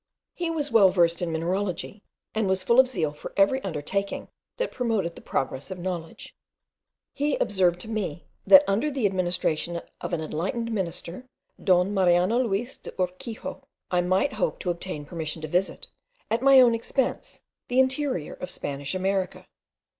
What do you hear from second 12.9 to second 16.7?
Urquijo, I might hope to obtain permission to visit, at my